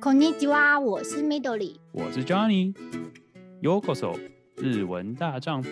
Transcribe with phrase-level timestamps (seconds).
[0.00, 4.18] こんにちは，我是 Midori，我是 Johnny。Yokoso，
[4.56, 5.70] 日文大丈夫。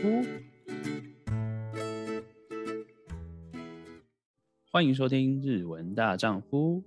[4.71, 6.83] 欢迎收听日文大丈夫，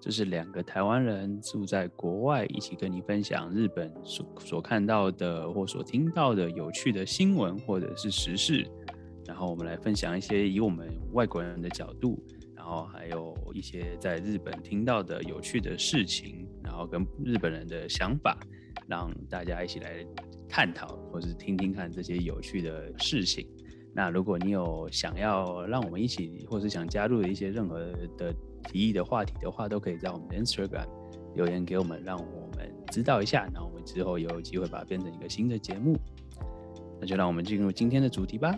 [0.00, 8.66] 这是两个台湾人住在国外，一起跟你分享日本所所看到的或所听到的有趣的新闻或者是时事，
[9.24, 12.18] 然后我们来分享一些以我们外国人的角度。
[12.65, 18.35] 然后还有一些在日本听到的有趣的事情，然后跟日本人的想法，
[18.87, 20.03] 让大家一起来
[20.49, 23.47] 探讨，或是听听看这些有趣的事情。
[23.93, 27.79] 那如果你有想要让我们一起，或是想加入的一些任何
[28.17, 28.33] 的
[28.63, 30.87] 提议的话题的话，都可以在我们的 Instagram
[31.35, 33.43] 留言给我们，让我们知道一下。
[33.53, 35.95] 然后我们之后有机会把它变成一个新的节目。
[36.99, 38.57] 那就让我们进入今天的主题吧。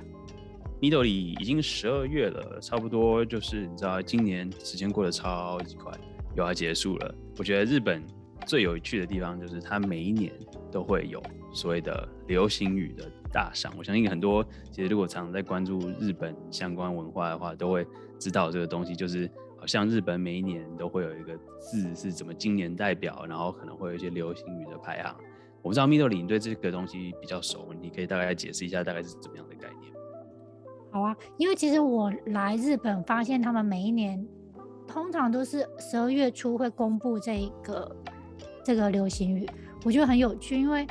[0.79, 5.91] Midori 已经十二月了，差不多就是你知道，今年时间过得超级快，
[6.35, 7.15] 又要结束了。
[7.37, 8.03] 我觉得日本
[8.45, 10.31] 最有趣的地方就是它每一年
[10.71, 13.73] 都会有所谓的流行语的大赏。
[13.75, 17.83] 我相信很多其实如果常常在关注日本相关文化的话，都会
[18.19, 25.15] 知道这个东西，就是好像日本每一年都会有一个字是怎么今年代表，然后可能会有一些流行语的排行。
[25.63, 29.86] 我不知道 Midori 你对这个东西比较熟，你可以大概解释一下大概是怎么样的概念。
[30.91, 34.25] 好啊，因为其实我来日本发现，他们每一年
[34.87, 37.95] 通常都是十二月初会公布这个
[38.63, 39.47] 这个流行语，
[39.83, 40.87] 我觉得很有趣，因为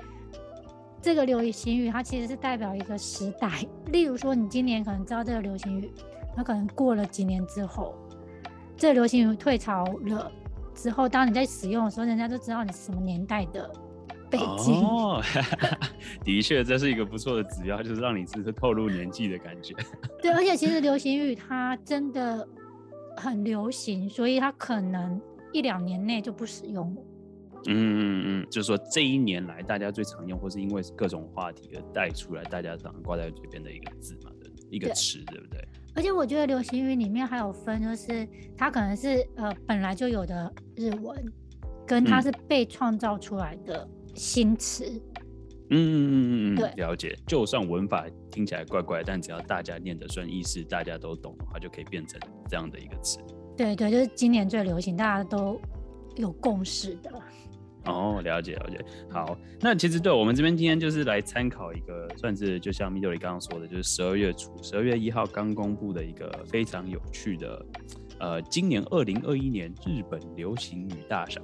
[1.00, 3.66] 这个流行语它其实是代表一个时代。
[3.86, 5.90] 例如说，你今年可能知道这个流行语，
[6.36, 7.94] 那可能过了几年之后，
[8.76, 10.30] 这流行语退潮了
[10.74, 13.70] 之后，当你在使用的时候，人家就知道你是什么年代的。
[14.32, 15.22] 哦，
[16.24, 19.74] 的确，这是一个不错的指标，就是让你是透露年纪的感觉。
[20.20, 22.46] 对，而且其实流行语它真的
[23.16, 25.20] 很流行，所以它可能
[25.52, 27.02] 一两年内就不使用了。
[27.68, 35.66] 嗯嗯嗯，就是说这一年来大家最常用，或是因为各种话题而带出来，大家常挂在嘴边的一个字嘛，的一个词，对不对？
[35.94, 41.32] 而且我觉得流行语里面还有分，就是它可能是呃本来就有的日文，
[41.86, 43.88] 跟它是被创造出来的。
[44.16, 44.86] 嗯新词，
[45.68, 47.14] 嗯嗯嗯嗯嗯，对，了解。
[47.26, 52.18] 就算文法听起来怪怪，但只要大家念得顺，意思大家都懂的话，就可以变成
[52.48, 53.18] 这样的一个词。
[53.56, 55.60] 对对，就是今年最流行，大家都
[56.16, 57.10] 有共识的。
[57.84, 58.84] 哦，了解了解。
[59.10, 67.66] 好，那其实对我们这边今天就是来参考一个，算是就像 Midori 刚刚说的，就是十二月初，十二月一号刚公布的一个非常有趣的，
[68.18, 71.42] 呃，今年二零二一年日本流行语大赏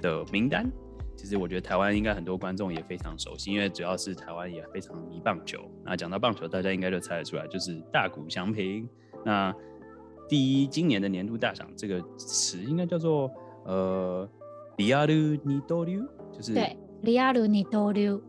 [0.00, 0.70] 的名单。
[1.15, 5.59] 其实我觉得台湾应该很多观众也非常熟悉，因为主要是台湾也非常迷棒球。
[5.83, 8.87] 那讲到棒球，大家应该就猜得出来，就是大谷翔平。
[9.25, 9.51] 那
[10.29, 13.31] 第一今年的年度大赏这个词应该叫做
[13.65, 14.29] 呃
[14.77, 18.21] リアル二刀流，就是对リアル二刀流，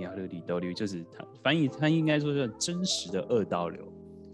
[0.00, 3.80] リアル二刀流就是他翻译，他应该说是真实的二刀流。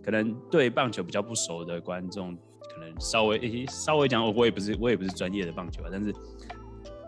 [0.02, 6.10] 可能对棒球比较不熟的观众，可能稍微稍微讲，我也不是我也不是专业的棒球啊，但是。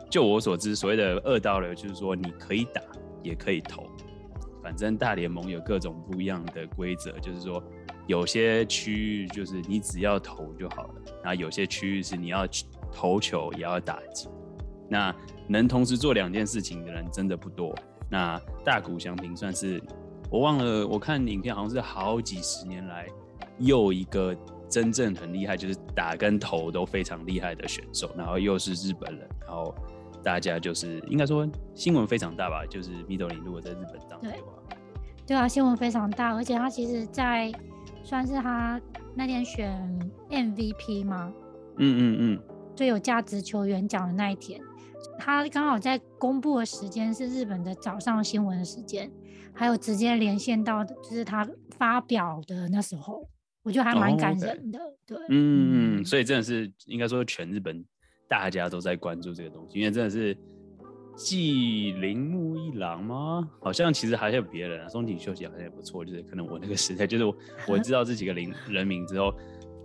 [0.09, 2.81] 就我所知，所谓的二刀流就是说，你可以打，
[3.21, 3.83] 也可以投，
[4.63, 7.61] 反正大联盟有各种不一样的规则，就是说，
[8.07, 10.93] 有些区域就是你只要投就好了，
[11.23, 12.47] 然后有些区域是你要
[12.93, 14.29] 投球也要打击，
[14.88, 15.13] 那
[15.47, 17.75] 能同时做两件事情的人真的不多。
[18.09, 19.81] 那大谷翔平算是
[20.29, 23.07] 我忘了，我看影片好像是好几十年来
[23.57, 24.33] 又一个
[24.69, 29.75] 真正很厉害，就是打跟投都非常厉害的选手，然后又是日本人，然后。
[30.25, 34.53] 大家就是应该说新闻非常大吧，就是 Midori 如果在日本当地的话，
[35.28, 37.53] 对啊，新闻非常大，而且他其实，在
[38.03, 38.81] 算是他
[39.14, 39.72] 那天选
[40.31, 41.31] MVP 吗？
[41.78, 42.40] 嗯嗯嗯，
[42.75, 44.59] 最有价值球员奖的那一天，
[45.19, 49.12] 他刚好在公布的时间是日本的早上新闻的时间，
[49.53, 51.47] 还有直接连线到就是他
[51.78, 53.30] 发表的那时候，
[53.62, 54.96] 我觉得还蛮感人的，oh, okay.
[55.06, 57.85] 对，嗯嗯，所以真的是应该说全日本。
[58.28, 60.36] 大家都在关注这个东西，因为真的是
[61.16, 63.49] 继铃木一郎吗？
[63.61, 66.03] 好像其实还有别人啊，松井秀喜好像也不错。
[66.03, 69.34] 就是可能我那个时代，就是我，我知道这几个人 人名之后，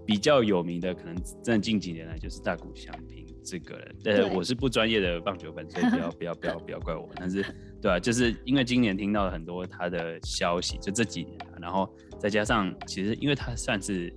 [0.06, 3.94] 比较有名的，可能真的近几年来就是大谷翔平这个人。
[4.02, 7.08] 但是我是不专业的棒球粉，所以不要 不要不要不要怪我。
[7.16, 7.44] 但是
[7.80, 11.88] 对啊，就是因为今年听到了很多他的消息，就这几年，然后
[12.18, 14.12] 再加上其实因为他算是。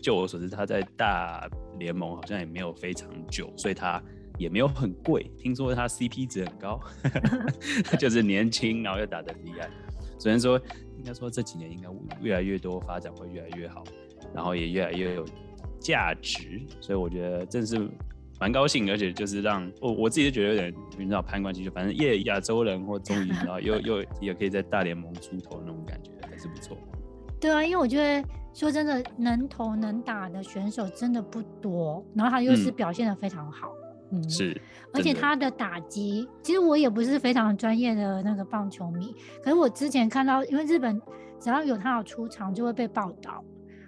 [0.00, 4.02] 就我所知，他在大联盟好像也没有非常久，所以他
[4.38, 5.30] 也没有很贵。
[5.36, 6.80] 听说他 CP 值很高，
[7.98, 9.68] 就是年轻，然后又打得厉害。
[10.18, 10.60] 虽然说，
[10.96, 11.88] 应该说这几年应该
[12.20, 13.84] 越来越多发展会越来越好，
[14.34, 15.24] 然后也越来越有
[15.80, 16.60] 价值。
[16.80, 17.88] 所以我觉得，真是
[18.40, 26.76] 蛮高兴，而且就是让我我自己就觉得有点你知道攀关系，就反正耶亚洲人或终于然后又又也可以在大联盟出头那种感觉还是不错。
[27.40, 33.68] 对啊，因为我觉得说真的，能投能打的选手真的不多，然后他又是表现的非常好。
[34.10, 34.60] 嗯嗯，是，
[34.92, 41.00] 而且他的打击，其实我也不是非常专业的那个棒球迷，可是我之前看到，因为日本
[41.38, 43.44] 只要有他有出场就会被报道，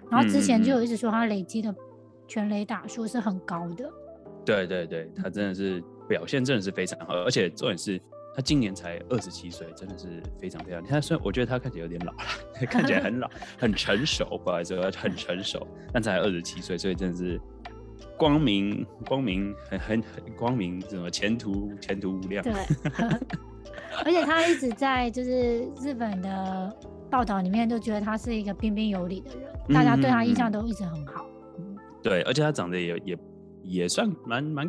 [0.09, 1.75] 然后之前就有一直说他累积的
[2.27, 3.89] 全垒打数是很高的。
[4.45, 7.99] 对对对，他真的是表现真的是非常好，而且重点是
[8.35, 10.83] 他今年才二十七岁，真的是非常非常。
[10.83, 12.19] 他虽然我觉得他看起来有点老了，
[12.69, 17.39] 看起来很老，很成熟，不好意思，很成熟，但才二十七岁，所以真的是。
[18.17, 22.43] 光明，光明，很很很光明，什么前途前途无量。
[22.43, 22.53] 对，
[24.05, 26.75] 而且他一直在就是日本的
[27.09, 31.25] 报道里面都觉得他是一个彬彬有礼的人，嗯、大家对他印象都一直很好。
[31.57, 33.17] 嗯、对，而且他长得也也
[33.63, 34.67] 也算蛮蛮，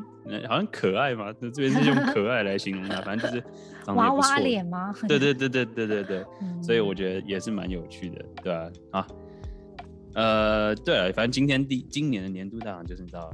[0.48, 3.44] 好像可爱嘛，这边是用可爱来形容他， 反正就是
[3.84, 4.94] 长得娃娃脸吗？
[5.08, 8.70] 对对对对对对对，嗯、所以我觉得也是蛮有趣的，对吧？
[8.92, 9.06] 啊。
[10.14, 13.32] 呃，对了，反正今天第今年的年度大奖就是你知道，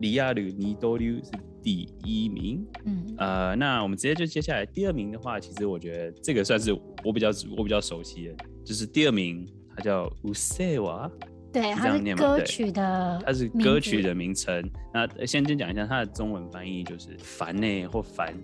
[0.00, 1.30] 里亚鲁尼多溜是
[1.62, 6.72] 第一名，嗯，呃，那我们直接就接下来第二名的话，其实我觉得这个算是
[7.04, 9.46] 我比较我比较熟悉的，就是第二名，
[9.76, 11.08] 他叫乌塞瓦，
[11.52, 14.68] 对，是它是歌曲的，它是歌曲的名称。
[14.92, 18.34] 那先先讲一下它的中文翻译，就是烦呢或烦，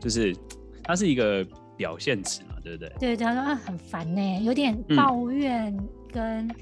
[0.00, 0.36] 就是
[0.84, 2.92] 它是一个表现词嘛，对不对？
[3.00, 5.76] 对，他说啊很烦呢，有点抱怨
[6.12, 6.46] 跟。
[6.46, 6.54] 嗯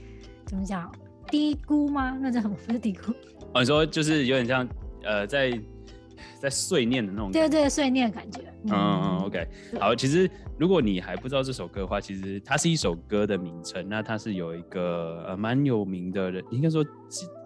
[0.46, 0.88] 怎么讲？
[1.28, 2.16] 低估吗？
[2.22, 2.56] 那叫什么？
[2.64, 3.10] 不是低估。
[3.52, 4.68] 哦，你说就是有点像
[5.02, 5.50] 呃，在
[6.40, 7.30] 在碎念的那种。
[7.30, 8.40] 对对，碎念的感觉。
[8.64, 9.46] 嗯嗯，OK。
[9.80, 13.88] 好，其实如果你还不知道这首歌的话，其实它是一首歌的名称。
[13.88, 16.84] 那它是有一个呃蛮有名的人，应该说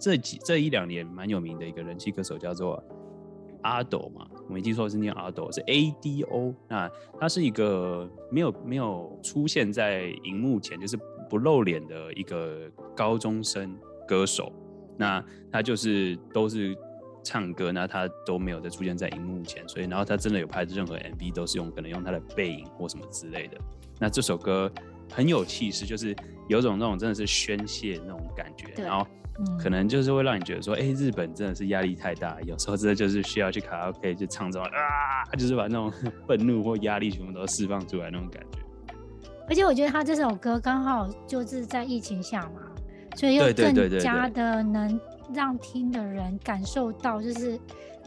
[0.01, 2.83] 这几这一两年蛮有名的一个人气歌手，叫做。
[3.63, 6.55] 阿斗嘛，我没记错是念阿斗，是 A D O。
[6.67, 6.91] 那
[7.21, 13.77] 他是一个没有没有出现在荧幕前，就是不露脸的一个高中生
[14.09, 14.51] 歌手。
[14.97, 15.23] 那
[15.53, 16.75] 他就是都是
[17.23, 23.57] 唱歌，那他都没有再出现在荧幕前，所以然后他真的有拍任何 MV 都是用可能用他的背影或什么之类的。
[23.99, 24.71] 那这首歌
[25.13, 26.15] 很有气势，就是
[26.49, 29.07] 有种那种真的是宣泄那种感觉，然后。
[29.59, 35.91] 可能就是会让你觉得说，哎、欸，日本真的是压力太大，有时候真的就是需要去卡拉 OK 就唱这种啊，就是把那种
[36.29, 38.59] 愤怒或压力全部都释放出来那种感觉。
[39.49, 42.61] 而且我觉得他这首歌刚好就是在疫情下嘛，
[43.17, 45.01] 所以又更加的能
[45.35, 47.59] 让听的人感受到，就是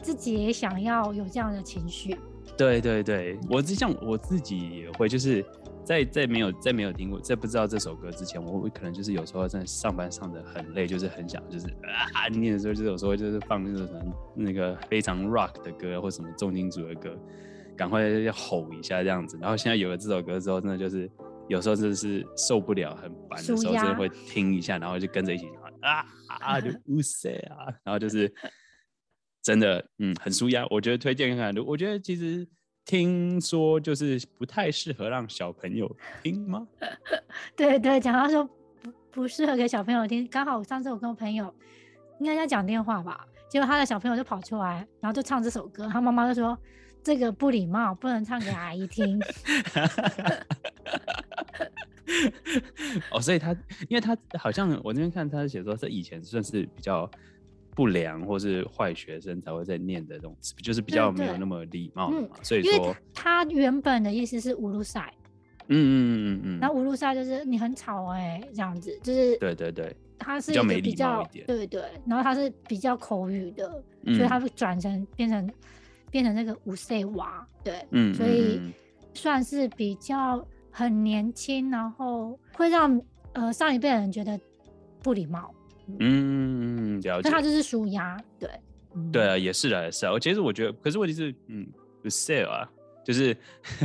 [0.02, 2.16] 自己也想要有这样的情绪。
[2.56, 5.44] 对对对，我就像我自己也会就是。
[5.84, 13.86] 在在没有在没有听过在不知道这首歌之前，我可能就是有时候在上班上的很累，就是很想就是啊念的时候，就有时候就是放那种
[14.34, 17.14] 那个非常 rock 的歌或什么重金属的歌，
[17.76, 19.36] 赶快要吼一下这样子。
[19.42, 21.06] 然后现在有了这首歌之后，真的就是
[21.48, 25.50] 有时候真的是受不了很烦的时候，真的会听一下，然后就跟着一起
[25.84, 26.06] 啊
[26.40, 28.32] 啊就呜塞啊，然后就是
[29.42, 30.66] 真的嗯很舒压。
[30.70, 32.48] 我觉得推荐看看，我觉得其实。
[32.86, 35.90] 听说就是不太适合让小朋友
[36.22, 36.68] 听吗？
[37.56, 41.50] 对对，讲到说不不适合给小朋友听，刚好上次我跟我朋友
[42.20, 46.58] 应该在讲电话吧，结果他的小朋友就跑出来，然后就唱这首歌，他妈妈就说
[47.02, 49.18] 这个不礼貌，不能唱给阿姨听。
[53.12, 53.52] 哦，所以他
[53.88, 57.10] 因为他好像我那边看他是写说，这以前算是比较。
[57.76, 62.18] 不良或是坏学生才会在念的这种词，就是比较没有那么礼貌嘛。
[62.20, 65.00] 嗯、所以说，他原本的意思是乌鲁塞。
[65.66, 66.58] 嗯嗯嗯嗯嗯。
[66.60, 69.36] 那乌鲁塞就是你很吵哎、欸，这样子就是。
[69.38, 69.92] 对对对。
[70.20, 75.50] 他是比较对对对，然后他是比较口语的，嗯、所以他会转成变成
[76.12, 78.72] 变成那个五岁娃，对，嗯，所以
[79.14, 80.46] 算是比较
[80.76, 83.00] 很年轻，然后会让
[83.32, 84.38] 呃上一辈人觉得
[85.00, 85.54] 不礼貌。
[86.00, 87.28] 嗯，了解。
[87.28, 88.50] 那他就是纾压，对。
[89.12, 90.12] 对啊，也是啊，也是啊。
[90.12, 91.66] 我其实我觉得，可是问题是，嗯
[92.04, 92.68] ，，sale 啊，
[93.04, 93.36] 就是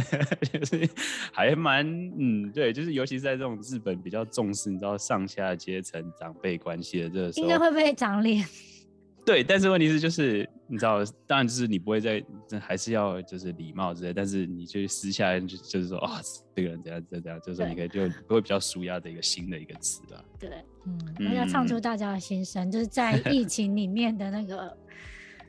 [0.52, 0.90] 就是
[1.32, 1.86] 还蛮，
[2.18, 8.44] 嗯，对，就是尤其是在这种日本比较重视，你知道上下阶层长辈关系的这个时候，应该会被长脸。
[9.24, 12.24] 对，但是问题是，就是你知道，当然就是你不会在，
[12.62, 16.22] 还是要就是礼貌之类，但是你就私下就就是说啊、哦，
[16.56, 20.24] 这个人怎样怎样，怎样，就是说你可以就不会比较舒压的一个新的一个词吧。
[20.40, 24.78] 对，嗯，要唱出大家的心声，嗯、就是在 疫情里面的那个，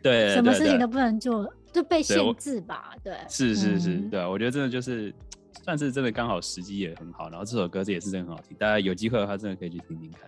[0.03, 2.95] 对，什么事情都不能做，就被限制吧。
[3.05, 5.15] 对，对是是是，对啊，我觉得真的就是
[5.63, 10.23] 算是真的刚好时机也很好，然后这首歌这也是真的很好听，大家有机会的话真的可以去听听看。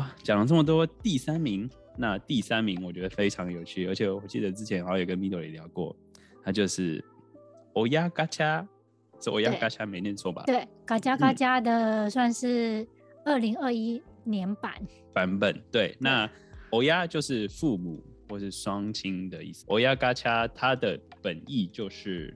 [0.00, 1.70] 好，讲了这么多，第三名。
[1.96, 5.94] 那第三名我觉得非常有趣，而且我记得之前好像有跟 Midori 聊过，
[6.42, 7.04] 他就是
[7.74, 8.66] 欧亚嘎恰，
[9.20, 10.42] 是欧亚嘎恰没念错吧？
[10.46, 12.86] 对，嘎恰嘎恰的算是
[13.24, 15.62] 二零二一年版、嗯、版本。
[15.70, 16.28] 对，那
[16.70, 19.64] 欧亚就是父母或是双亲的意思。
[19.68, 22.34] 欧亚嘎恰它的本意就是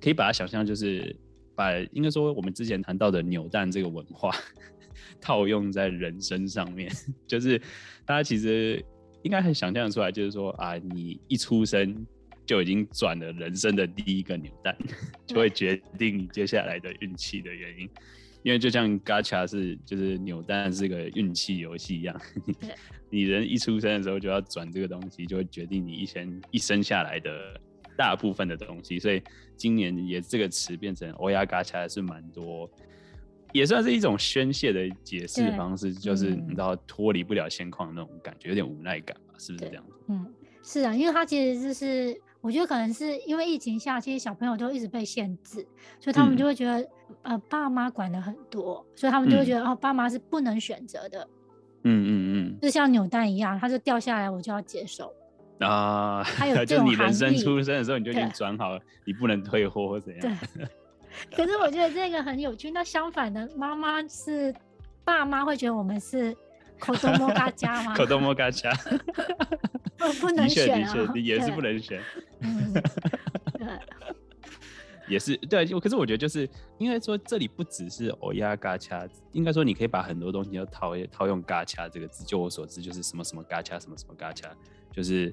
[0.00, 1.14] 可以把它想象就是
[1.56, 4.30] 把应该说我们之前谈到的扭蛋这个文化。
[5.20, 6.90] 套用在人生上面，
[7.26, 7.58] 就是
[8.04, 8.84] 大家其实
[9.22, 12.06] 应该很想象出来，就是说啊，你一出生
[12.44, 14.76] 就已经转了人生的第一个扭蛋，
[15.26, 17.88] 就会决定你接下来的运气的原因。
[18.42, 22.20] 因为就像 Gacha 是就是扭蛋是个运气游戏一样，
[23.08, 27.30] 你人一出生的时候就要转这个东西，就会决定你一生一生下来的
[27.96, 28.98] 大部分的东西。
[28.98, 29.22] 所以
[29.56, 32.68] 今年也这个词变成 Oya Gacha 是蛮多。
[33.52, 39.34] 也算是一种宣泄的解释方式，就是你知道脱离不了现况的那种感觉，有点无奈感吧？
[39.38, 39.84] 是不是这样？
[40.08, 40.26] 嗯，
[40.62, 45.66] 是啊，因为他其实就是，我觉得可能是因为疫情下，其实小朋友都一直被限制，
[46.00, 46.80] 所以他们就会觉得，
[47.22, 51.28] 嗯、呃，爸妈管的很多，所以他们就会觉得，嗯、哦，爸妈是不能选择的。
[51.84, 55.12] 嗯嗯嗯，就像扭蛋一样，它就掉下来，我就要接受
[55.58, 56.22] 啊。
[56.22, 60.38] 还有 就是你人生出生的时候，你就已经转好了，你不能退货或怎样。
[60.54, 60.66] 对。
[61.34, 62.70] 可是我觉得这个很有趣。
[62.70, 64.54] 那相反的，妈妈是
[65.04, 66.36] 爸妈会觉得我们是
[66.78, 67.94] 口多摸嘎家 吗？
[67.94, 68.72] 口多摸嘎家，
[69.98, 72.00] 不不能选啊，也是不能选。
[72.40, 72.72] 嗯，
[73.58, 73.66] 对，
[75.06, 75.64] 也是对。
[75.80, 82.24] 可是我觉得就是应该说这里不只是欧亚嘎恰，应该说你可以把很多东西都套套用嘎恰这个字。
[82.24, 84.48] 就我所知，就是什么什么嘎恰，什么什么嘎恰，
[84.92, 85.32] 就是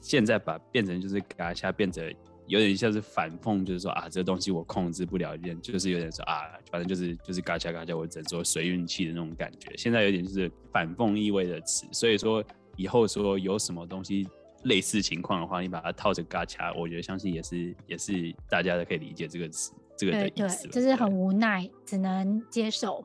[0.00, 2.14] 现在把变成就是嘎恰变成。
[2.48, 9.70] 有点像是反讽，就是说啊，这个东西我控制不了，一点就是有点说啊，反正就是就是嘎恰嘎恰，我只能说随运气的那种感觉。
[9.76, 12.42] 现在有点就是反讽意味的词，所以说
[12.76, 14.26] 以后说有什么东西
[14.64, 20.66] 类似情况的话，你把它套着嘎恰，我觉得相信也是也是大家都可以理解这个词这个的意思。
[20.68, 23.04] 对，就是很无奈，只能接受。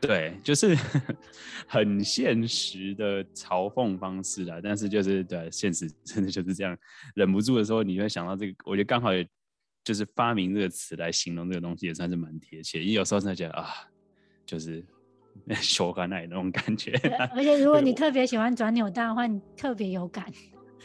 [0.00, 0.76] 对，就是
[1.66, 6.76] 很现实的嘲讽方式啦，但是就是对现实真的就是这样，
[7.16, 9.28] 忍不住的时候，你会想到这个，我觉得刚好也
[9.82, 12.80] 就是发明这个词来形容这个东西，也算是蛮贴切。
[12.80, 13.66] 因为有时候真的觉得啊，
[14.46, 14.84] 就是
[15.56, 16.92] 修改奶那种感觉。
[17.34, 20.24] 而且如果你特别喜欢转扭蛋的话，你特别有感。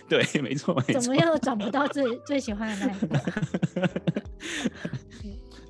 [0.10, 1.00] 对， 没错， 没错。
[1.00, 3.20] 怎么样都转不到最最喜欢的那一个。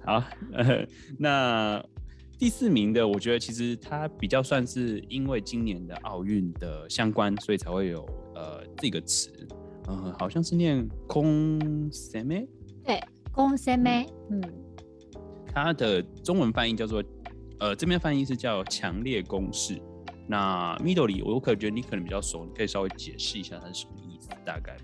[0.06, 0.24] 好，
[0.54, 0.88] 呃，
[1.20, 1.84] 那。
[2.44, 9.32] 第四名的，我觉得其实它比较算是因为今年的奥运的相关，所以才会有呃这个词，
[9.88, 12.46] 呃，好像是念空塞梅，
[12.84, 14.44] 对，空塞梅，嗯，
[15.54, 17.02] 它的中文翻译叫做，
[17.60, 19.82] 呃，这边翻译是叫强烈攻势。
[20.28, 24.76] 那 middle 里我可觉得你可能比较熟，你可以稍微解释一下它是什么意思，大概。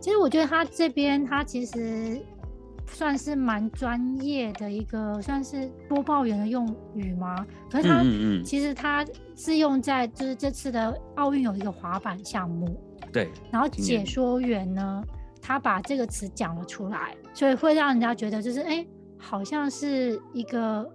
[0.00, 2.24] 其实我觉得他这边他其实。
[2.86, 7.46] 算是蛮专业的一个，算是播报员的用语吗？
[7.70, 8.02] 可是他
[8.44, 12.78] 其实他是用在就是这次的奥运有一个滑板项目，
[13.12, 13.30] 对。
[13.50, 15.02] 然后解说员呢，
[15.40, 20.86] 他把这个词讲了出来，所以会让人家觉得就是哎、欸，好像是一个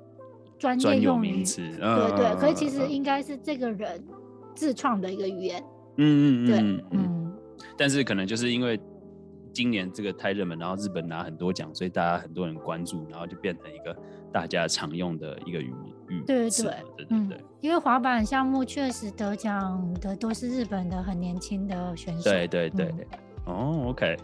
[0.59, 2.35] 专业用语，对对。
[2.39, 4.03] 可是其实应该是这个人
[4.55, 5.63] 自创的一个语言，
[5.97, 7.33] 嗯嗯对嗯嗯。
[7.75, 8.79] 但是可能就是因为。
[9.57, 13.97] 今年这个太热门，然后日本拿很多奖，所以大家很多人关注，然后就变成一个
[14.31, 15.73] 大家常用的一个语
[16.09, 16.21] 语。
[16.27, 16.63] 对对对
[16.95, 22.29] 对对，嗯，因为滑板项目确实得奖的都是日本的很年轻的选手。
[22.29, 22.93] 对对对，
[23.47, 24.15] 嗯、哦，OK，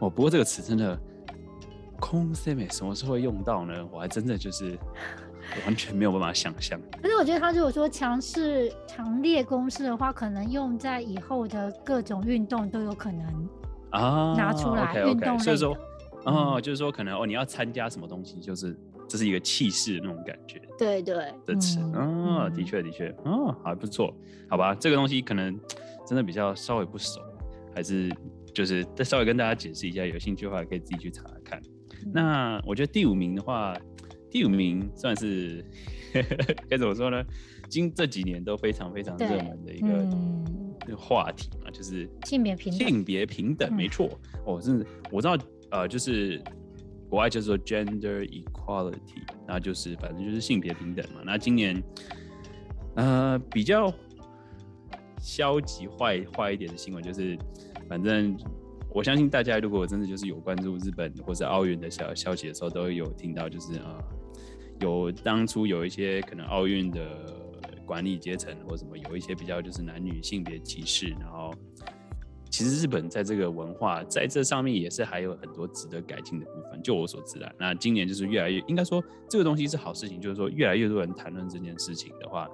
[0.00, 0.98] 哦，不过这个词真的，
[2.00, 3.72] 空 s 美什么时候会用到呢？
[3.92, 4.76] 我还真的就是
[5.66, 6.80] 完全没有办法想象。
[7.00, 13.48] 可是我觉得他如果说强势、强烈攻势的话，可能用在以后的各种运动都有可能。
[13.90, 15.76] 啊，拿出来运 okay, 所以说，
[16.24, 18.76] 哦，嗯、就是说可能哦，你要参加什么东西，就是
[19.08, 20.60] 这是一个气势的那种感觉。
[20.78, 24.14] 对对，的词，啊，的确的确，哦，还不错，
[24.48, 25.58] 好吧，这个东西可能
[26.06, 27.20] 真的比较稍微不熟，
[27.74, 28.10] 还是
[28.54, 31.60] 就是再稍微跟大家解释一下，有兴趣的话可以自己去查看。
[32.04, 33.76] 嗯、那我觉得第五名的话，
[34.30, 35.64] 第五名算是
[36.70, 37.22] 该怎么说呢？
[37.68, 40.08] 今这几年都非常非常热门的一个。
[40.96, 44.08] 话题嘛，就是性别平性别平等，没错。
[44.44, 45.36] 哦，真的，我知道，
[45.70, 46.42] 呃，就是
[47.08, 51.20] 国外叫做 gender equality，那就是反正就是性别平等嘛。
[51.24, 51.82] 那今年，
[52.96, 53.92] 呃，比较
[55.20, 57.38] 消极坏坏一点的新闻就是，
[57.88, 58.36] 反正
[58.90, 64.04] 我相信大家如果真的就是有关注日本或者奥运的消消息的时候，都有听到，就是啊、呃，
[64.80, 67.39] 有当初有一些可能奥运的。
[67.90, 71.52] 管理阶层或什么有一些比较就是男女性别歧视，然后
[72.48, 76.80] 其实日本在这个文化在这上面也是还有很多值得改进的部分。
[76.84, 82.48] 就我所知啊，那今年就是越来越应该说这个东西是好事情，就是说越来越多人谈论这件事情的话，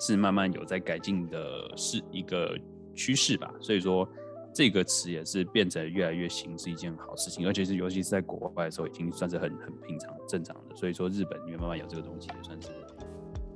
[0.00, 2.58] 是慢慢有在改进的是一个
[2.94, 3.52] 趋势吧。
[3.60, 4.08] 所以说。
[4.54, 10.76] 这个词也是变成越来越行，是一件好事情，而且是尤其是在国外的时候，已经算是很很平常、正常的。
[10.76, 12.68] 所以说，日本因为慢慢有这个东西，也算是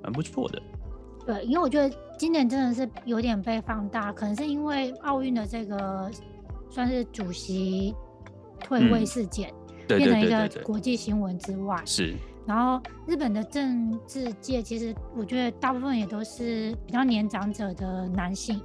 [0.07, 0.63] 蛮不错的。
[1.27, 6.09] 对，因为我觉得今年真的是有点被放大，可能是因为奥运的这个
[6.71, 7.93] 算是主席
[8.61, 9.53] 退位事件，
[9.89, 12.15] 嗯、变成一个国际新闻之外，是。
[12.47, 18.63] 然后日本的政治界，其实我觉得大部分也都是比较年长者的男性。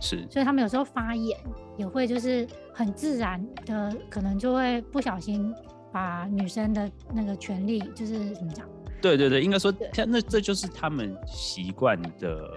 [0.00, 1.38] 是，所以他们有时候发言
[1.76, 2.44] 也会就是
[2.74, 5.54] 很自然的，可能就会不小心
[5.92, 8.66] 把女生的那个权利就是怎么讲？
[9.00, 9.72] 对对对，应该说，
[10.08, 12.50] 那这就是他们习惯的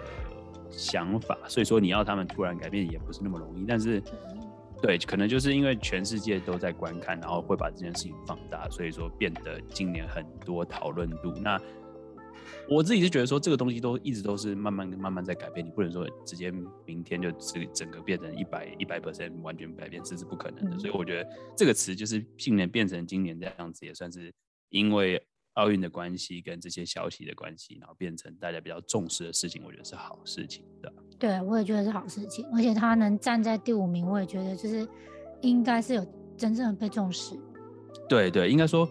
[0.69, 1.37] 想法。
[1.47, 3.65] 所以说你要他们突然改变也不是那么容易。
[3.65, 4.01] 但是，
[4.81, 11.31] 对，可能就是因为全世界都在观看，然后会把这件事情放大，所以说变得今年很多讨论度。
[11.41, 11.59] 那
[12.69, 16.51] 我自己是觉得说，这个东西都一直都是慢慢慢慢在改变，你不能说直接
[16.85, 20.77] 明天就整整个变成一百一百 percent 完全改变，这是不可能的。
[20.77, 24.33] 所以我觉得这个词就是今年变成今年这样子，也算是
[24.69, 25.21] 因为
[25.53, 30.91] 奥运的关系跟这些消息的关系，然后变成大家比较重视的事情，我觉得是好事情的。
[31.19, 34.87] 对，我也觉得是好事情，而且他能站在第五名，我也觉得就是
[35.41, 36.05] 应该是有
[36.37, 37.35] 真正的被重视。
[38.09, 38.89] 对对，应该说。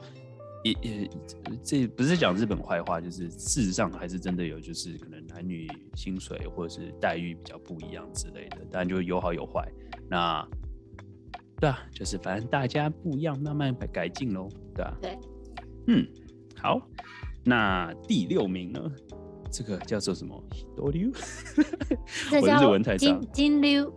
[0.65, 1.11] 也也，
[1.65, 5.67] 这不是讲日本坏话，就是事实上还是真的有，就是可能男女
[5.97, 9.69] 薪水或者是待遇比较不一样之类的，当然就有好有坏。
[10.09, 10.49] 那
[11.59, 14.97] 对啊，就是反正大家不一样，慢慢改进喽，对啊。
[15.03, 15.19] 对，
[15.89, 16.07] 嗯，
[16.63, 16.81] 好，
[17.45, 18.81] 那第六名呢？
[19.51, 20.41] 这个叫做什么？
[20.77, 21.11] 多溜？
[22.41, 23.21] 我日文太差。
[23.33, 23.93] 金溜。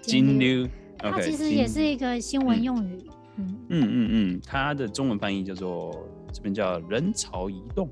[0.00, 0.66] 金溜。
[0.98, 2.98] 它其实也是一个新闻用语。
[3.36, 7.88] 嗯嗯嗯嗯，它的中文翻译叫做这边叫人潮移动，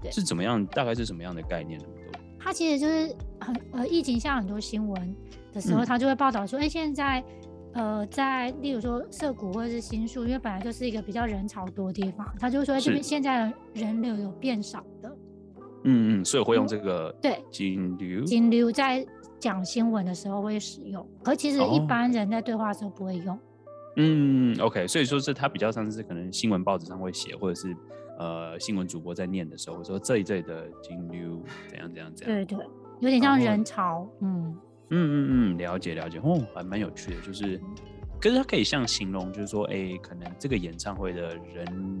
[0.00, 0.64] 对，是怎么样？
[0.66, 1.86] 大概是什么样的概念呢？
[2.38, 5.16] 它其实就是很呃，疫情下很多新闻
[5.52, 7.22] 的时候，它就会报道说，哎、现在
[7.74, 15.08] 呃，在例如说涩谷或者是新宿，因为本来就是一个比较人潮多的地方，他就说这边现在的人流有变少的。
[15.84, 19.04] 嗯嗯，所以会用这个、嗯、对金流金流在
[19.38, 23.34] 讲新闻的时候会使用，可其实一般人在对话的时候不会用。
[23.34, 23.40] 哦
[23.96, 27.76] 嗯，OK，所以说是它比较像是可能新闻报纸上会写，或者是
[28.18, 32.36] 呃新闻主播在念的时候说这一阵的金流怎样怎样怎样。
[32.36, 32.66] 对对，
[33.00, 34.08] 有点像人潮。
[34.20, 34.56] 嗯
[34.92, 37.60] 嗯嗯嗯，了解了解，哦，还蛮有趣的，就是，
[38.20, 41.98] 可是它可以像形容，就是说，哎、欸，可能这个演唱会的人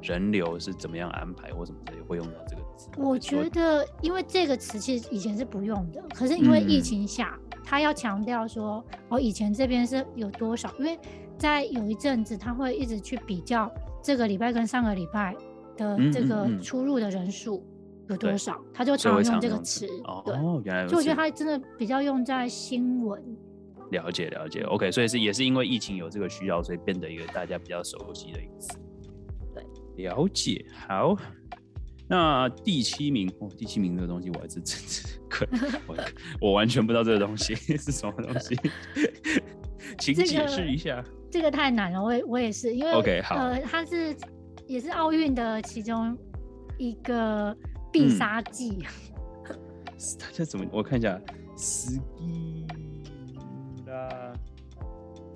[0.00, 2.88] 人流是怎么样安排，或什么之类会用到这个词。
[2.96, 7.38] 我觉得，因为这个词其实以前是不用的，可是因为疫情下。
[7.38, 10.74] 嗯他要强调说，哦，以前这边是有多少？
[10.76, 10.98] 因为
[11.38, 13.70] 在有一阵子，他会一直去比较
[14.02, 15.36] 这个礼拜跟上个礼拜
[15.76, 17.64] 的这个出入的人数
[18.10, 19.86] 有多少，他就常用这个词。
[20.04, 20.86] 哦，原来。
[20.86, 23.22] 所以我觉得他真的比较用在新闻。
[23.90, 28.78] 了解了解，OK，所以是也是因为疫情有这个需要，所以变得一个大家比较熟悉的一个词。
[29.54, 31.16] 对，了解，好。
[32.08, 34.76] 那第七名哦，第七名这个东西我还是真
[35.30, 35.96] 的， 我
[36.40, 38.56] 我完全不知道这个东西是什么东西，
[39.96, 41.00] 请解释一下。
[41.30, 44.16] 这个、这个太难了，我也我也是，因为 OK 好，呃，它是
[44.66, 46.18] 也是奥运的其中
[46.78, 47.56] 一个
[47.92, 48.84] 必杀技。
[50.18, 50.66] 它叫怎么？
[50.72, 51.20] 我看一下，
[51.56, 52.66] 斯基
[53.86, 54.32] 拉。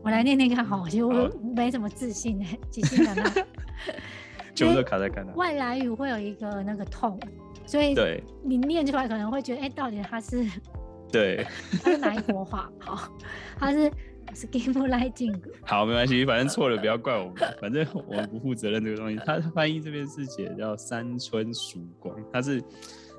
[0.02, 3.44] 我来念念看，好，其实我没什么自信哎，即兴的那。
[4.54, 5.32] 全部都卡在看到。
[5.34, 7.18] 外来语会有一个那个痛，
[7.66, 10.46] 所以对你念出来可能会觉得，哎、欸，到底它是
[11.10, 11.44] 对，
[11.82, 12.70] 它是哪一国话？
[12.78, 13.12] 好，
[13.58, 13.90] 它是
[14.34, 15.40] Lighting。
[15.62, 19.20] 好，没关系，反正错了不要怪我们， 反正我们不负责任这个东西。
[19.24, 22.62] 它翻译这边是写叫山村曙光，它是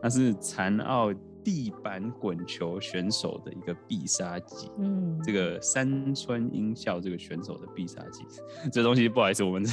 [0.01, 1.13] 它是残奥。
[1.45, 8.23] 地板滚球选手的一个必杀技，嗯，这个山村音效这个选手的必杀技，
[8.71, 9.63] 这东西不好意思，我们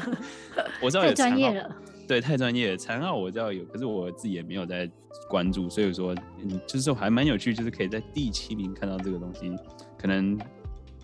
[0.80, 1.70] 我知道有残奥，
[2.08, 2.78] 对，太专业了。
[2.78, 4.90] 残奥我知道有，可是我自己也没有在
[5.28, 9.54] 关注，所以说，嗯，就是还蛮有趣，就是可以在第七名看到这个东西，
[9.98, 10.38] 可能。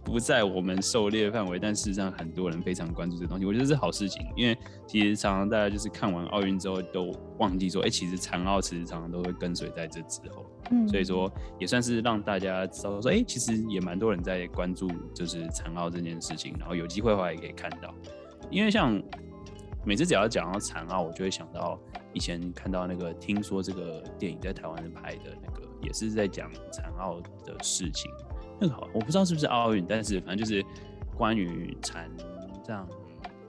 [0.05, 4.27] 不在我们狩猎范围，但事实上很多人非常关注这个东西，我觉得是好事情。
[4.37, 4.57] 因为
[4.87, 10.47] 其实常常大家就是看完奥运之后都忘记说，哎、欸，其实残奥其实常常都会跟随在这之后。
[10.71, 17.95] 嗯，所以说也算是让大家知道说，哎、欸，其实也蛮多人在关注就是残奥这件事情，然后有机会的话也可以看到。
[18.51, 19.01] 因为像
[19.85, 21.79] 每次只要讲到残奥，我就会想到。
[22.15, 28.11] 以前看到那个，听说这个电影在台湾拍的那个，也是在讲残奥的事情。
[28.61, 30.65] 那个好，我不知道是不是奥运，但是反正就是
[31.17, 32.11] 关于残
[32.65, 32.89] 障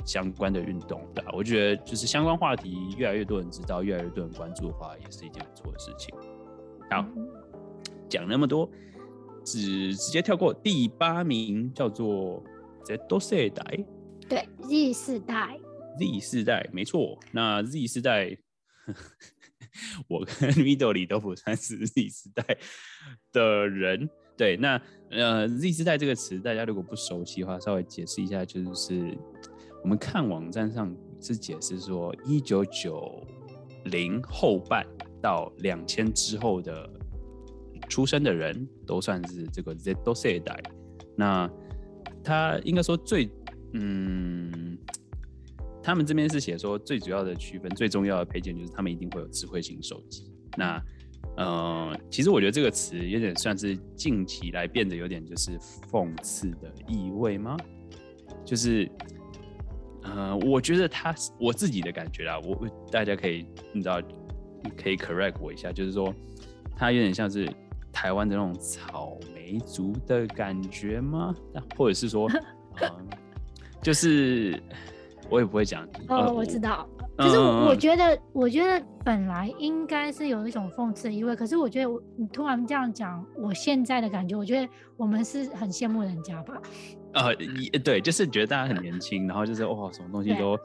[0.05, 6.13] 相关的运动，对啊，我觉得就是相关话题越来越多人知道，越来越多人关注的话，也是一件不错的事情。
[6.89, 7.05] 好，
[8.07, 8.69] 讲那么多，
[9.43, 12.43] 只直接跳过第八名，叫做
[12.85, 13.63] Z 世代。
[14.27, 15.59] 对，Z 世代。
[15.97, 17.19] Z 世代，没错。
[17.31, 18.37] 那 Z 世代，
[20.07, 22.57] 我跟 Midori 都不算是 Z 世代
[23.31, 24.09] 的人。
[24.39, 29.17] 对，那呃，Z 世代这个词，大家如果不熟悉的话，稍微解释一下，就是
[29.83, 33.21] 我们看网站上是解释说，一九九
[33.87, 34.87] 零后半
[35.21, 36.89] 到两千之后的
[37.89, 40.57] 出生的人都算是这个 Z 世代。
[41.17, 41.51] 那
[42.23, 43.29] 他应该说最
[43.73, 44.77] 嗯，
[45.83, 50.31] 他们这边是写说最主要的区分、最重要的配件就是他们一定会有智慧型手机。
[50.57, 50.81] 那
[51.37, 55.57] 呃，其实我觉得这个词有点算是近期来变得有点就是
[55.89, 57.55] 讽刺的意味吗？
[58.43, 58.89] 就是，
[60.03, 64.01] 呃，我觉得他我自己的感觉啦，我大家可以你知道
[64.77, 66.13] 可以 correct 我一下，就是说
[66.75, 67.49] 他有点像是
[67.91, 71.33] 台湾的那种草莓族的感觉吗？
[71.77, 72.29] 或者是说，
[72.81, 72.89] 呃、
[73.81, 74.61] 就是
[75.29, 76.87] 我也不会讲哦，呃、我知道。
[77.17, 81.35] 可是我我觉得，我觉得本来应该是有一种讽刺意味。
[81.35, 86.61] 可是我觉得，我你突然这样讲，我现在的感觉，我觉得我们是很羡慕人家吧。
[87.13, 87.33] 呃，
[87.83, 90.55] 对，就是觉得大家很年轻，然后就是哇，什么东西都。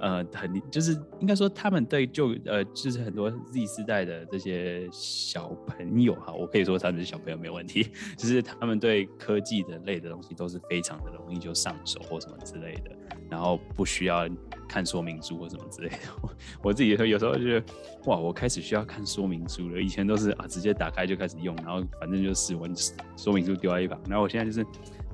[0.00, 7.84] 呃，很就是应该说，他们对就呃，就是很多 Z 世代的这些小朋友哈，我可以说他们是小朋友没有问题，
[8.18, 12.90] 就是他们对科技的类的东西都是非常的容易就上手或什么之类的，
[13.32, 14.28] 然后不需要
[14.68, 15.96] 看说明书或什么之类的。
[16.20, 16.30] 我，
[16.68, 17.66] 我自己有时候觉得，
[18.04, 22.70] 哇，我开始需要看说明书了，以前都是啊，直接打开就开始用，然后反正就试完
[23.16, 24.62] 说明书丢在一旁，然后我现在就是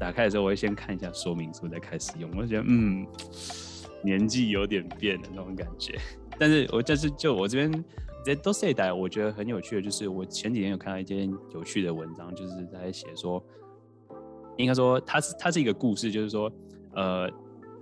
[0.01, 3.07] 打开的时候，我会先看一下说明书再开始用，我就觉得嗯。
[4.01, 5.99] 年纪有点变的那种感觉，
[6.39, 7.85] 但是我但是就我这边
[8.25, 13.45] Z 世代，我觉得很有趣的，就是我前几天有看到一篇有趣的文章，就是在写说，
[14.57, 16.51] 应该说它是它是一个故事，就是说，
[16.95, 17.29] 呃。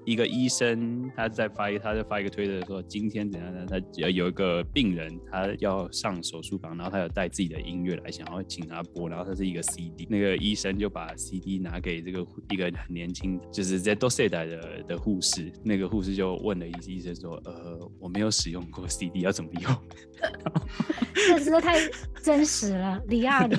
[0.07, 3.66] 一个医生，他在发一，他在发一个推特说，今天怎样呢？
[3.69, 19.77] 他有一个病人，他要上手术房，然后他有带自己的音乐来，想要请他播，然后他是一个 CD，那个医生就把 CD 拿给这个一个很年轻，就是在多世代的的护士，那个护士就问了医生说，呃，我没有使用过 CD，要怎么用？
[21.14, 21.81] 这实在太
[22.23, 23.57] 真实了，李亚里。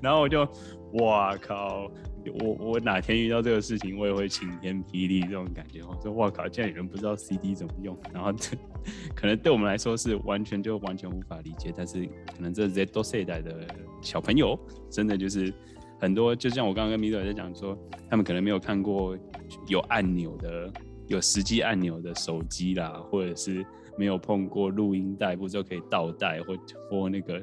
[0.00, 0.48] 然后我就，
[0.94, 1.92] 哇靠！
[2.40, 5.82] 我我哪天遇到这个事情，我也会晴天霹雳这种感觉。
[5.82, 8.56] 我说哇靠，竟然有人不知道 CD 怎么用，然后这
[9.14, 13.66] 可能对我们来说是完全就完全无法理解，但是可能这 Z 世代的
[14.00, 14.58] 小朋友
[14.90, 15.52] 真的就是
[16.00, 19.16] 很多，就像我刚刚跟米德在讲说，他们可能没有看过
[19.68, 20.72] 有按钮的、
[21.08, 23.64] 有实际按钮的手机啦，或者是
[23.98, 26.56] 没有碰过录音带，不知道可以倒带或
[26.90, 27.42] 或那个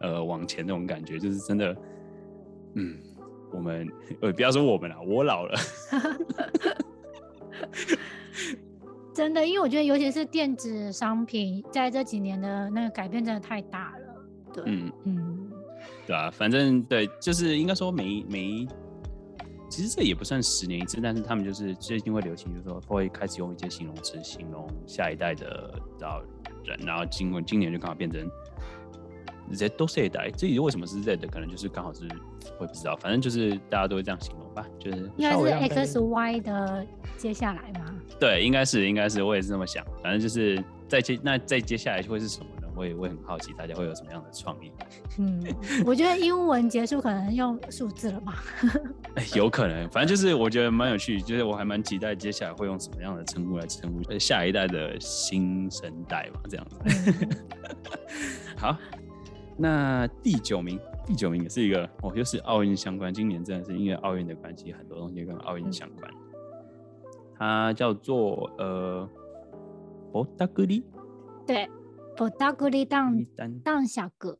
[0.00, 1.76] 呃往前那种感觉，就是真的，
[2.74, 2.96] 嗯。
[3.52, 3.88] 我们
[4.20, 5.58] 呃，不要说我们了，我老了。
[9.14, 14.04] 真的，因为我觉得，尤其是电子商品，在这几年的那个改变真的太大了。
[14.52, 15.50] 对，嗯嗯，
[16.06, 18.68] 对啊，反正对，就是应该说每每，
[19.70, 26.22] 其实这也不算十年一次，但是他们就是最近会流行，就是说会开始用一些形容词形容下一代的到
[26.62, 28.28] 人，然后今今年就刚好变成。
[29.54, 32.08] Z 世代，至于为什么是 Z 的，可能就是刚好是，
[32.58, 37.94] 我也不知道，反正就是大家都会这样形容吧，就是应该是 X Y 的接下来吗？
[38.18, 39.84] 对，应该是，应该是，我也是这么想。
[40.02, 42.68] 反正就是再接，那再接下来会是什么呢？
[42.76, 44.70] 我也会很好奇，大家会有什么样的创意？
[45.18, 45.42] 嗯，
[45.86, 48.44] 我觉得英文结束可能用数字了吧？
[49.34, 56.78] 有可能，反正就是我觉得蛮有趣，就是我还蛮期待接下来会用什么样的称呼来称呼下一代的新生代嘛，这样子。
[56.84, 57.30] 嗯、
[58.58, 58.76] 好。
[59.58, 63.12] 那第九名，第九名也是一个哦，又是奥运相关。
[63.12, 66.12] 今年真的是因为奥运的关系，很多东西跟奥运相关。
[67.38, 69.08] 它叫做呃，
[70.12, 70.84] 博达格里。
[71.46, 71.68] 对，
[72.16, 73.24] 博达格里当
[73.64, 74.38] 当小哥。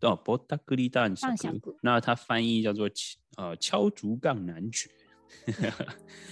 [0.00, 1.28] 哦，博达格里当小
[1.60, 1.76] 哥。
[1.82, 2.88] 那它翻译叫做
[3.36, 4.90] 呃敲竹杠男爵。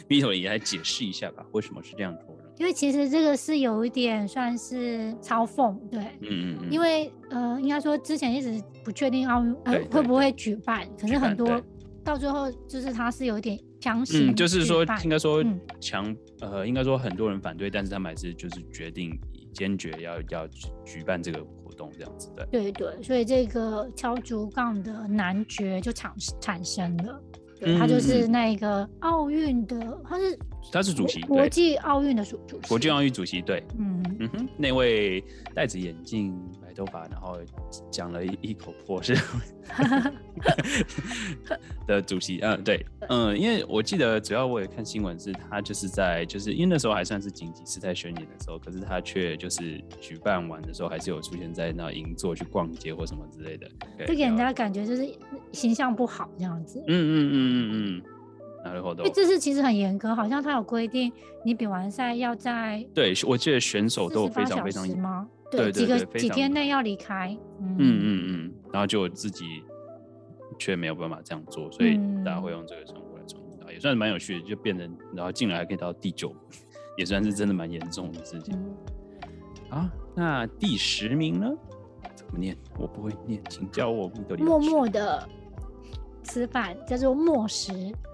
[0.09, 2.36] 米头也来解释一下吧，为什么是这样说的？
[2.59, 6.73] 因为其实这个是有一点算是嘲讽，对，嗯嗯嗯。
[6.73, 11.61] 因为呃，应该说之前一直不确定奥运呃会不会举办，可是很多
[12.03, 15.45] 到最后就是他是有点强行，嗯，就是说应该说
[15.81, 19.19] 强、嗯、呃，应该说很多人反对，但是他们还是就是决定
[19.53, 20.49] 坚决要要
[20.85, 22.47] 举办这个活动，这样子的。
[22.47, 27.21] 对对，所以这个敲竹杠的男爵就产产生了。
[27.61, 30.39] 对，他就是那个奥运的，他是
[30.73, 34.03] 他是主席，国际奥运的主主席，国际奥运主席，对，嗯。
[34.19, 35.23] 嗯哼，那位
[35.55, 36.35] 戴着眼镜。
[36.77, 37.39] 头发，然后
[37.91, 39.17] 讲了一一口破事
[41.87, 53.67] 的主席，嗯，对，嗯，因为我记得主要我也看新闻，是他就是在就是因为那时候还算是紧急事态宣言的时候，可是他却就是举办完的时候，还是有出现在那银座去逛街或什么之类的，
[54.07, 55.09] 就给人家感觉就是
[55.53, 56.79] 形象不好这样子。
[56.87, 58.03] 嗯嗯嗯嗯嗯，
[58.65, 61.13] 那然后都，这次其实很严格，好像他有规定，
[61.45, 65.29] 你比完赛要在，对，我记得选手都有非常非常严吗？
[65.51, 67.37] 对，对，对，对，几个几天内要离开。
[67.61, 69.45] 嗯嗯嗯，然后就自己
[70.59, 76.35] 却没有办法这样做，所以大家会用这个称呼来称呼他，也算是蛮有趣的，就变成然后进来还可以到第九，
[76.97, 78.55] 也算是真的蛮严重的事情。
[79.71, 81.51] 啊、嗯，那第十名呢？
[82.15, 82.57] 怎么念？
[82.79, 84.11] 我不会念，请教我。
[84.39, 85.29] 默默的
[86.23, 87.73] 吃饭叫做默食，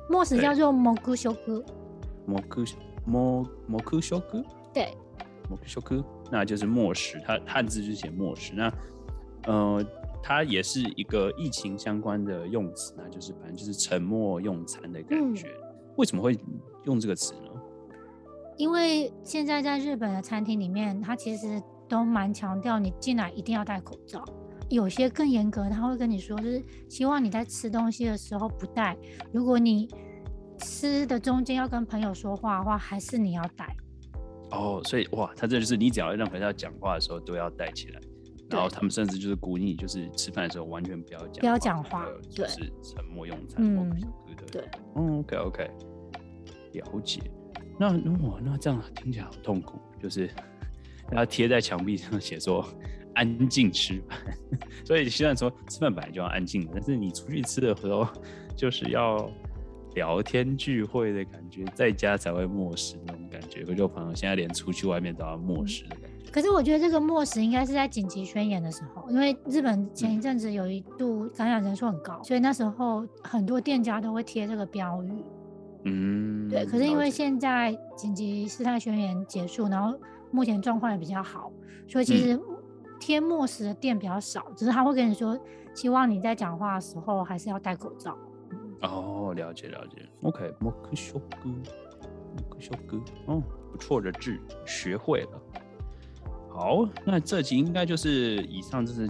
[0.09, 1.65] 默食叫做蘑菇修菇。
[2.27, 2.65] 蘑菇
[3.07, 4.45] 蘑蘑菇修菇。
[4.73, 4.95] 对，
[5.49, 6.03] 蘑菇修菇。
[6.33, 8.55] 那就是默食，它汉字就写默食。
[8.57, 8.73] 那，
[9.47, 9.87] 呃，
[10.23, 15.47] 它也是一个疫情相关的用词，那就是反正就是沉默用餐的感觉。
[15.49, 15.69] 嗯。
[15.97, 16.35] 为什么会
[16.85, 17.51] 用这个词呢？
[18.57, 24.25] 因为现在在日本的餐厅里面，它其实都蛮强调你进来一定要戴口罩。
[24.71, 28.97] 有些更严格，他会跟你说，就是希望你在吃东西的时候不戴。
[29.31, 29.87] 如果你
[30.57, 33.77] 吃的中间要跟朋友说话的话，还是你要戴。
[34.53, 38.01] 哦，所以哇，他这就是你只要任何人要讲话的时候都要带起来，
[38.51, 43.65] 然后他们甚至就是鼓励你，就是吃饭的时候完全不要讲，不要讲话，就是沉默用餐。
[43.65, 43.91] 嗯，
[44.51, 44.63] 对，
[44.95, 45.71] 嗯，OK OK，
[46.73, 47.23] 了解。
[47.81, 47.89] 那
[48.29, 50.29] 哇，那这样听起来好痛苦，就是
[51.13, 52.63] 要贴在墙壁上写说
[53.15, 54.19] 安静吃饭。
[54.85, 58.07] 所以虽然说吃饭本来就要安静，但是你出去吃的时候
[58.55, 59.31] 就是要。
[59.95, 63.65] 聊天聚会的感觉，在家才会默食那种感觉。
[63.65, 66.31] 可是我朋友现在连出去外面都要默食的感觉。
[66.31, 75.13] 可是我觉得这个默食应该是在紧急宣言的时候，因为日本前一阵子有一度感染人数很高，所以那时候很多店家都会贴这个标语。
[75.85, 76.65] 嗯，对。
[76.65, 79.99] 可是因为现在紧急事态宣言结束，然后
[80.31, 81.53] 目前状况也比较好，
[81.87, 82.41] 所以其实
[82.99, 85.39] 贴默食的店比较少，只是他会跟你说，
[85.75, 88.17] 希望你在讲话的时候还是要戴口罩。
[88.83, 90.09] 哦，了解了解。
[90.23, 91.49] OK，默食哥，
[92.51, 95.43] 默食哥，哦，不错的字，学会了。
[96.51, 99.09] 好，那这集应该就是以上，就是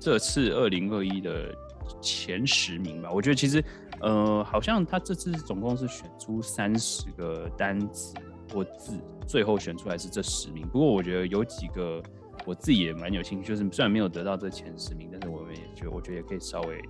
[0.00, 1.54] 这次二零二一的
[2.00, 3.10] 前十名吧。
[3.12, 3.62] 我觉得其实，
[4.00, 8.14] 呃，好像他这次总共是选出三十个单词
[8.52, 10.66] 或字，最后选出来是这十名。
[10.66, 12.02] 不过我觉得有几个
[12.44, 16.82] 我自己也蛮有兴趣，就是虽然没有得到这前十名，但是我们也觉得，我觉得也可以稍微。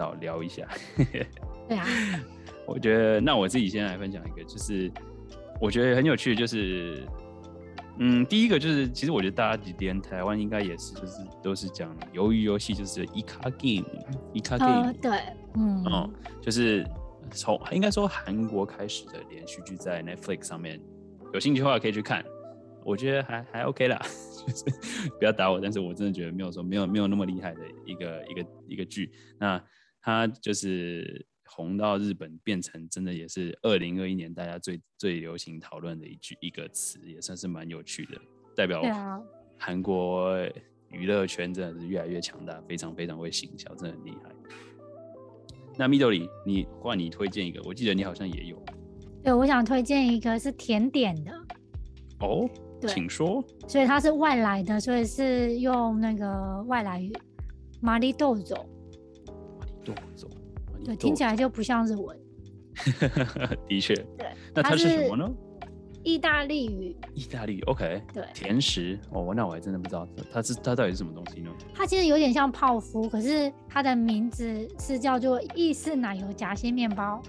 [0.00, 0.66] 好聊一下，
[1.68, 1.86] 对啊，
[2.66, 4.90] 我觉得那我自己先来分享一个，就是
[5.60, 7.06] 我觉得很有趣的，就是
[7.98, 13.86] 嗯，第一个就是其实我觉得大家连台湾应该也是，就是都是讲鱿鱼游戏，就是一卡 game，
[14.32, 15.10] 一卡 game，对，
[15.54, 16.10] 嗯，嗯，
[16.40, 16.86] 就是
[17.30, 20.80] 从应该说韩国开始的连续剧在 Netflix 上面，
[21.34, 22.24] 有兴趣的话可以去看，
[22.84, 24.00] 我觉得还还 OK 啦，
[24.46, 24.64] 就是
[25.18, 29.62] 不要打我，但是我真的觉得没有说没有没有那么厉害的一个一个一个剧，那。
[30.02, 38.20] 他就是红到日本，变成真的也是二零二一年大家最最流行讨论的一句一个词，也算是蛮有趣的，
[38.56, 38.82] 代表
[39.58, 40.34] 韩国
[40.90, 44.30] 娱乐圈真的是越来越强大，非常非常会行销，真的很厉害。
[45.76, 48.62] 那 Midori，你换你推荐一个，我记得你好像也有。
[49.22, 51.32] 对，我想推荐一个是甜点的。
[52.20, 52.48] 哦，
[52.80, 53.44] 对，请说。
[53.68, 57.12] 所以它是外来的，所以是用那个外来语，
[57.80, 58.66] 马里豆走。
[60.84, 62.18] 对，听起来就不像日文。
[63.68, 63.94] 的确。
[64.16, 64.28] 对。
[64.54, 65.30] 那它是什么呢？
[66.02, 66.96] 意大利语。
[67.14, 68.02] 意大利语，OK。
[68.14, 68.24] 对。
[68.32, 71.50] 甜食哦，那我还真的不知道它是它到底是什么东西呢？
[71.74, 77.20] 它其实有点像泡芙，可是它的名字是叫做意式奶油夹心面包。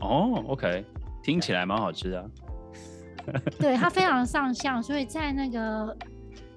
[0.00, 0.84] 哦，OK，
[1.22, 2.30] 听起来蛮好吃的啊。
[3.58, 5.96] 对，它非常 上相，所以在那个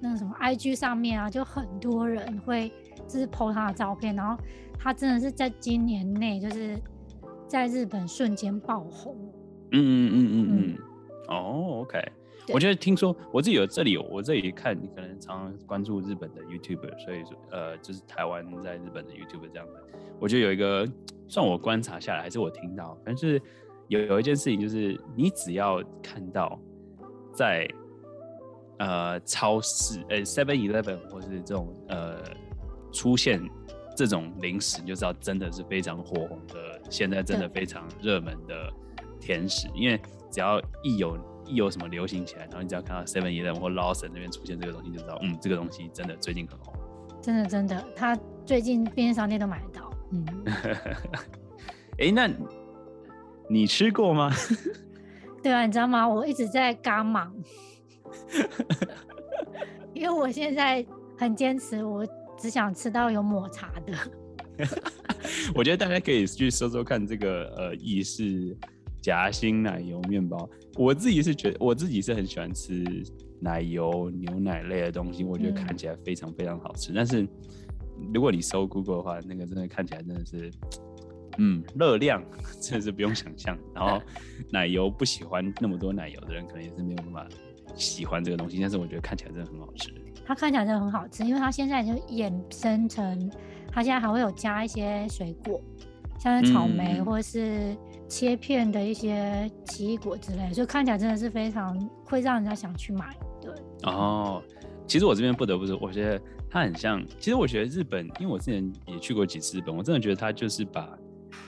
[0.00, 2.70] 那个什么 IG 上面啊，就很多人会
[3.06, 4.36] 就是 po 它的照片，然后。
[4.78, 6.78] 他真的是在今年内，就是
[7.46, 9.16] 在日本瞬间爆红。
[9.72, 10.78] 嗯嗯嗯嗯嗯。
[11.28, 12.00] 哦，OK。
[12.50, 19.84] 我觉得听说我自己有这里有，我这里看你可能常常关注日本的 YouTuber，所以说呃，就是台湾在日本的 YouTuber 这样的。
[20.18, 20.88] 我觉得有一个
[21.28, 23.38] 算我观察下来，还是我听到，但是
[23.88, 26.58] 有有一件事情就是，你只要看到
[27.34, 27.68] 在
[28.78, 32.16] 呃超市，呃 Seven Eleven 或是这种呃
[32.90, 33.42] 出现
[33.98, 38.72] 这种零食，你就知道真的是非常火红的，现在真的非常热门的
[39.18, 39.66] 甜食。
[39.74, 46.72] 因为只要一有一有什么流行起来，然后你只要看到 Seven Eleven 或 Lawson 那边出现这个东西，就知道嗯，这个东西真的最近很红。
[47.20, 49.90] 真的真的，他最近便利商店都买得到。
[50.12, 50.24] 嗯。
[51.98, 52.30] 哎、欸，那
[53.50, 54.30] 你吃过吗？
[55.42, 56.08] 对啊，你知道吗？
[56.08, 57.34] 我一直在嘎忙，
[59.92, 60.86] 因为我现在
[61.18, 62.06] 很坚持，我
[62.38, 64.66] 只想吃到有抹茶的。
[65.54, 68.56] 我觉得大家可以去搜搜看这个呃意式
[69.02, 70.48] 夹心奶油面包。
[70.76, 72.84] 我自己是觉得，我自己是很喜欢吃
[73.40, 76.92] 奶油牛奶类的东西，我觉得看起来非常非常好吃。
[76.94, 77.26] 但是
[78.14, 80.50] 如果你搜 Google 的话，那个真的看起来真的是。
[81.40, 82.20] 嗯，热量
[82.60, 83.56] 真的是不用想象。
[83.72, 84.02] 然后
[84.50, 87.28] 奶油不喜欢那么多奶油的人，可能也是没有办法
[87.74, 88.58] 喜欢这个东西。
[88.60, 89.92] 但是我觉得看起来真的很好吃。
[90.26, 93.30] 它看起来真的很好吃，因为它现在就衍生成，
[93.72, 95.60] 它现在还会有加一些水果，
[96.18, 97.74] 像是草莓或者是
[98.08, 103.16] 切片的一些奇异果之类，所以看起来真的是非常会让人家想去买。
[103.40, 103.52] 对。
[103.84, 104.42] 哦，
[104.86, 107.02] 其实我这边不得不说，我觉得它很像。
[107.18, 110.98] 其实我觉得日本，因为我之前也去过几次日本，我真的觉得它就是把。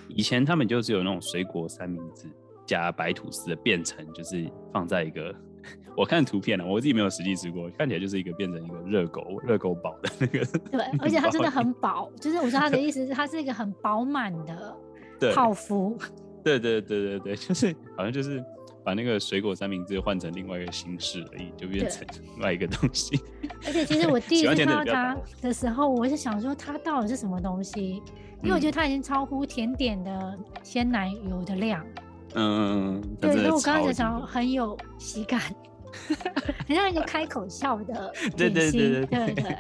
[0.09, 2.26] 以前他们就是有那种水果三明治
[2.66, 5.35] 加白吐司的，变成就是放在一个，
[6.00, 10.44] 我看图片了，我自己没有实际吃过，看起来就是一个变成一个热狗热狗堡的那个。
[10.70, 14.74] 对， 而且它真的很饱，就是我说它的意思是它是一个很饱满的
[15.34, 15.98] 泡芙。
[16.42, 18.42] 对对对对对，就是好像就是
[18.82, 22.02] 把那个水果三明治换成另外一个形式而已，就变成
[22.34, 23.20] 另外一个东西。
[23.66, 28.02] 而且其实我 第一次看到它的时候，我是想说它到底是什么东西。
[28.42, 31.84] 因为我觉得它已经超乎甜点的鲜奶油的量，
[32.34, 35.38] 嗯，对，所以我刚刚才想很有喜感，
[36.66, 39.57] 很像一个开口笑的， 对对对对对。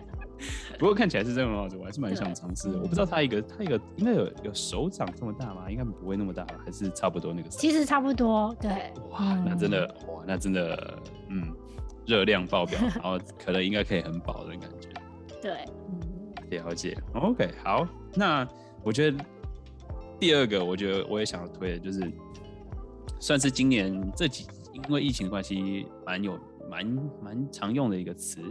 [0.78, 2.78] 不过看起来是真的很好吃，我还是蛮想尝试的。
[2.78, 5.70] 我不知道它一个它一个应该有有手掌这么大吗？
[5.70, 6.54] 应该不会那么大吧？
[6.64, 7.48] 还是差不多那个？
[7.50, 8.70] 其实差不多，对。
[9.10, 11.52] 哇，那真的哇，那真的嗯，
[12.06, 14.88] 热量爆表，然后 可能应该可以很饱的感觉。
[15.42, 16.96] 对，嗯，了解。
[17.14, 18.46] OK，好，那。
[18.82, 19.18] 我觉得
[20.18, 22.00] 第二个，我觉得我也想要推的，就是
[23.18, 26.85] 算是今年这几因为疫情的关系，蛮有蛮
[27.23, 28.41] 蛮常用的一个词，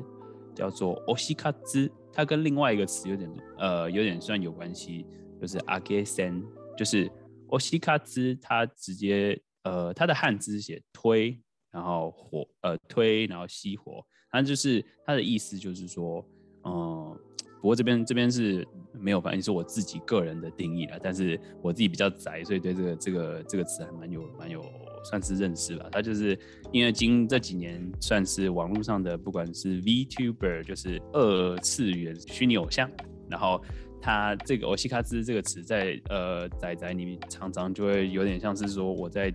[0.54, 1.90] 叫做“推し活”。
[2.12, 5.06] 它跟另外一个词有点呃有点算有关系，
[5.40, 6.42] 就是“扬げせん”，
[6.76, 7.10] 就是“
[7.48, 8.38] 推し活”。
[8.40, 11.38] 它直接呃它的汉字写“推”，
[11.70, 16.24] 然后火呃推，然后熄火，它就是它的意思就是说，
[16.64, 17.20] 嗯、呃。
[17.60, 20.98] 不过这边这边是没有，反正是我自己个人的定义了。
[21.02, 24.62] 但是我自己比较宅，所以对这个这个这个词还蛮有蛮有
[25.09, 25.87] 算是认识吧。
[25.91, 26.37] 他就是
[26.71, 32.89] 因为今这几年算是网络上的，不管是 VTuber，就是二次元虚拟偶像，
[33.27, 33.59] 然后
[33.99, 39.33] 他这个“欧西卡兹”这个词在呃仔仔里面常常就会有点像是说我在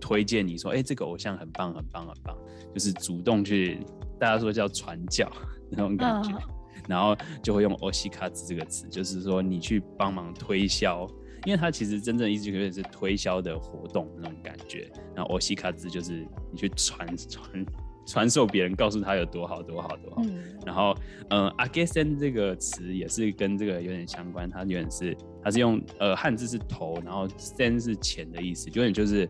[0.00, 2.36] 推荐你说，哎，这个偶像很棒很棒很棒，
[2.72, 3.80] 就是主动去
[4.20, 5.28] 大家说叫传教
[5.70, 6.30] 那种感觉。
[6.30, 6.42] Uh.
[6.88, 11.06] 然后就会用“欧西卡兹”这个词，就是说你去帮忙推销，
[11.47, 14.89] 因为它其实真正意思有点是推销的活动那种感觉。
[15.15, 17.65] 然后“推し活”就是你去传传
[18.05, 20.21] 传授别人，告诉他有多好多好多好。
[20.23, 20.95] 嗯、然后，
[21.29, 29.29] 嗯、呃，“扬げせん”这个词也是跟这个有点相关，它有点是它是用呃汉字是头，然后“せん”是钱的意思，有点就是。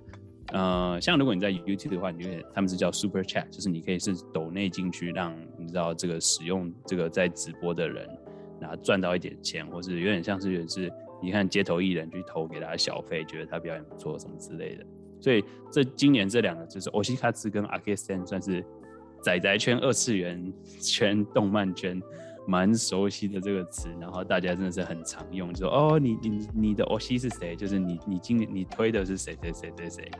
[0.51, 8.07] 呃，像如果你在 YouTube 的话，你就他们是叫 Super Chat，就是你可以是抖内进去，让你知道这个使用这个在直播的人，
[8.59, 14.85] 然后赚到一点钱，或是有点像是是， 你看街头艺人去投给他小费，觉得他表演不错什么之类的。
[15.19, 18.63] 所以这今年这两个就是推し活跟扬げせん算是
[19.21, 22.01] 宅宅圈、二次元圈、动漫圈
[22.45, 27.55] 蛮熟悉的这个词，然后大家真的是很常用，就说哦，你你你的推し是谁？
[27.55, 30.11] 就是你你今年你推的是谁谁谁谁谁。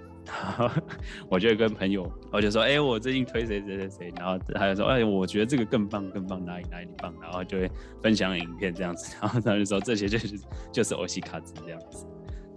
[1.29, 7.71] 我就跟朋友，我就说，哎、我最近推谁谁谁谁，然后他就说，哎，我觉得这个更棒更棒，哪里哪里棒，然后就会
[8.03, 10.39] 分享影片这样子，然后他就说这些就是
[10.73, 12.07] 就是推し活这样子，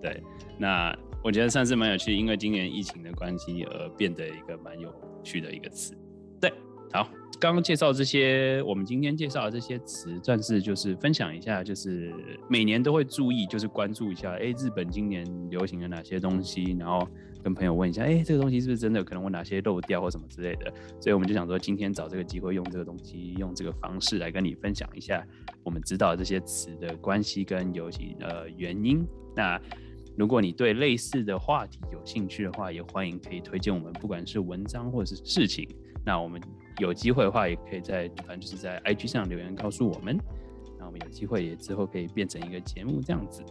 [0.01, 0.21] 对，
[0.57, 4.93] 那我觉得算是蛮有趣，因为今年疫情的关系而变得一个蛮有
[5.23, 5.93] 趣的一个词，
[6.39, 6.51] 对，
[6.93, 7.07] 好。
[7.39, 12.13] 刚刚介绍这些，我们今天介绍的这些词，算是就是分享一下，就是
[12.47, 17.07] 每年都会注意，就是关注一下，哎，日本今年流行了哪些东西，然后
[17.43, 19.03] 跟朋友问一下，哎，这个东西是不是真的？
[19.03, 20.73] 可能我哪些漏掉或什么之类的。
[20.99, 25.25] 所以我们就想说，今天找这个机会，用这个东西，用这个方式来跟你分享一下
[25.63, 29.05] 我们知道这些词的关系跟游戏呃原因。
[29.35, 29.59] 那
[30.17, 35.67] 如果你对类似的话题有兴趣的话，也欢迎可以推荐我们，不管是文章或者是事情。
[36.05, 36.39] 那我们。
[36.79, 40.17] 有机会的话，也可以在反正就是在 IG 上留言告诉我们，
[40.79, 43.43] 那我们有机会也之后可以变成一个节目这样子。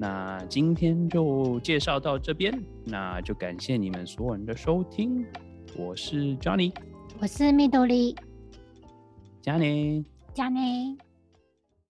[0.00, 5.26] 那今天就介绍到这边，那就感谢你们所有人的收听。
[5.76, 6.72] 我是 Johnny，
[7.18, 8.14] 我是蜜豆莉，
[9.42, 10.96] 加内，加内。